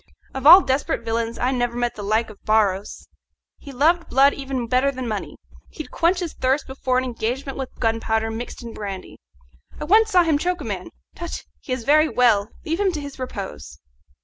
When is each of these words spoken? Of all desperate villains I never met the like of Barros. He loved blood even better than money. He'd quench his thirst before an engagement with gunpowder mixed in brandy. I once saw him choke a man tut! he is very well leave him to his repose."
Of 0.33 0.47
all 0.47 0.61
desperate 0.61 1.05
villains 1.05 1.37
I 1.37 1.51
never 1.51 1.77
met 1.77 1.93
the 1.93 2.01
like 2.01 2.31
of 2.31 2.43
Barros. 2.43 3.07
He 3.59 3.71
loved 3.71 4.09
blood 4.09 4.33
even 4.33 4.65
better 4.65 4.91
than 4.91 5.07
money. 5.07 5.37
He'd 5.69 5.91
quench 5.91 6.21
his 6.21 6.33
thirst 6.33 6.65
before 6.65 6.97
an 6.97 7.03
engagement 7.03 7.55
with 7.55 7.69
gunpowder 7.79 8.31
mixed 8.31 8.63
in 8.63 8.73
brandy. 8.73 9.19
I 9.79 9.83
once 9.83 10.09
saw 10.09 10.23
him 10.23 10.39
choke 10.39 10.61
a 10.61 10.63
man 10.63 10.89
tut! 11.13 11.43
he 11.59 11.71
is 11.71 11.83
very 11.83 12.09
well 12.09 12.49
leave 12.65 12.79
him 12.79 12.91
to 12.93 12.99
his 12.99 13.19
repose." 13.19 13.77